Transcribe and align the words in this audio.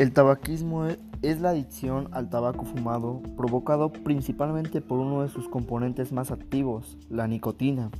El 0.00 0.12
tabaquismo 0.12 0.86
es 1.20 1.42
la 1.42 1.50
adicción 1.50 2.08
al 2.12 2.30
tabaco 2.30 2.64
fumado 2.64 3.20
provocado 3.36 3.92
principalmente 3.92 4.80
por 4.80 4.98
uno 4.98 5.22
de 5.22 5.28
sus 5.28 5.46
componentes 5.46 6.10
más 6.10 6.30
activos, 6.30 6.96
la 7.10 7.26
nicotina. 7.26 7.90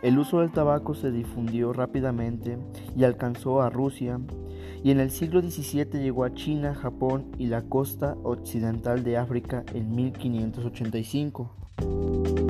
El 0.00 0.18
uso 0.18 0.40
del 0.40 0.50
tabaco 0.50 0.94
se 0.94 1.10
difundió 1.10 1.74
rápidamente 1.74 2.56
y 2.96 3.04
alcanzó 3.04 3.60
a 3.60 3.68
Rusia 3.68 4.18
y 4.82 4.92
en 4.92 4.98
el 4.98 5.10
siglo 5.10 5.42
XVII 5.42 6.00
llegó 6.00 6.24
a 6.24 6.32
China, 6.32 6.74
Japón 6.74 7.26
y 7.36 7.48
la 7.48 7.60
costa 7.60 8.16
occidental 8.22 9.04
de 9.04 9.18
África 9.18 9.62
en 9.74 9.94
1585. 9.94 12.49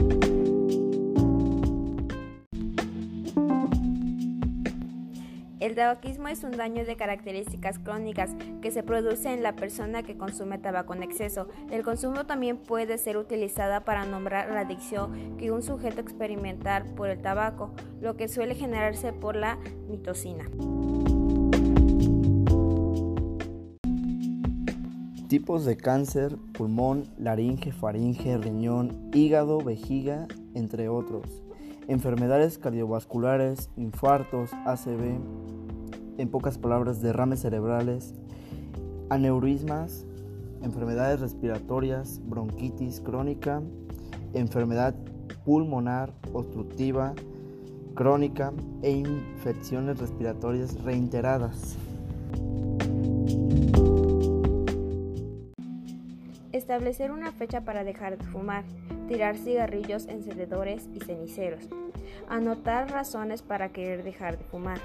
El 5.60 5.74
tabaquismo 5.74 6.28
es 6.28 6.42
un 6.42 6.52
daño 6.52 6.86
de 6.86 6.96
características 6.96 7.78
crónicas 7.78 8.30
que 8.62 8.70
se 8.70 8.82
produce 8.82 9.30
en 9.30 9.42
la 9.42 9.56
persona 9.56 10.02
que 10.02 10.16
consume 10.16 10.56
tabaco 10.56 10.94
en 10.94 11.02
exceso. 11.02 11.48
El 11.70 11.82
consumo 11.82 12.24
también 12.24 12.56
puede 12.56 12.96
ser 12.96 13.18
utilizada 13.18 13.84
para 13.84 14.06
nombrar 14.06 14.50
la 14.50 14.60
adicción 14.60 15.36
que 15.36 15.50
un 15.50 15.62
sujeto 15.62 16.00
experimenta 16.00 16.86
por 16.96 17.10
el 17.10 17.20
tabaco, 17.20 17.74
lo 18.00 18.16
que 18.16 18.28
suele 18.28 18.54
generarse 18.54 19.12
por 19.12 19.36
la 19.36 19.58
mitocina. 19.86 20.46
Tipos 25.28 25.66
de 25.66 25.76
cáncer, 25.76 26.38
pulmón, 26.54 27.04
laringe, 27.18 27.70
faringe, 27.70 28.38
riñón, 28.38 29.10
hígado, 29.12 29.58
vejiga, 29.58 30.26
entre 30.54 30.88
otros. 30.88 31.42
Enfermedades 31.86 32.56
cardiovasculares, 32.56 33.68
infartos, 33.76 34.50
ACV, 34.64 35.18
en 36.20 36.28
pocas 36.28 36.58
palabras, 36.58 37.00
derrames 37.00 37.40
cerebrales, 37.40 38.14
aneurismas, 39.08 40.04
enfermedades 40.62 41.20
respiratorias, 41.20 42.20
bronquitis 42.24 43.00
crónica, 43.00 43.62
enfermedad 44.34 44.94
pulmonar 45.44 46.12
obstructiva 46.34 47.14
crónica 47.94 48.52
e 48.82 48.90
infecciones 48.90 49.98
respiratorias 49.98 50.82
reiteradas. 50.84 51.76
Establecer 56.52 57.10
una 57.10 57.32
fecha 57.32 57.62
para 57.62 57.82
dejar 57.82 58.18
de 58.18 58.24
fumar, 58.26 58.64
tirar 59.08 59.36
cigarrillos 59.38 60.06
encendedores 60.06 60.88
y 60.94 61.00
ceniceros. 61.00 61.68
Anotar 62.28 62.90
razones 62.90 63.42
para 63.42 63.70
querer 63.70 64.04
dejar 64.04 64.36
de 64.36 64.44
fumar. 64.44 64.78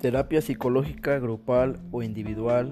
Terapia 0.00 0.40
psicológica 0.40 1.18
grupal 1.18 1.80
o 1.90 2.04
individual, 2.04 2.70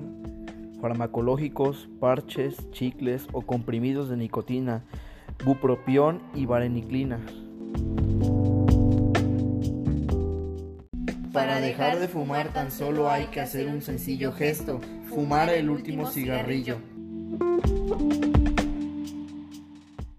farmacológicos, 0.80 1.88
parches, 1.98 2.70
chicles 2.70 3.26
o 3.32 3.42
comprimidos 3.42 4.08
de 4.08 4.16
nicotina, 4.16 4.84
bupropión 5.44 6.22
y 6.36 6.46
vareniclina. 6.46 7.18
Para 11.32 11.60
dejar 11.60 11.98
de 11.98 12.06
fumar 12.06 12.52
tan 12.52 12.70
solo 12.70 13.10
hay 13.10 13.26
que 13.26 13.40
hacer 13.40 13.66
un 13.66 13.82
sencillo 13.82 14.30
gesto, 14.30 14.80
fumar 15.08 15.50
el 15.50 15.68
último 15.68 16.08
cigarrillo. 16.08 16.76